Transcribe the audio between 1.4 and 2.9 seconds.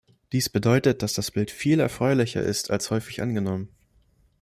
viel erfreulicher ist als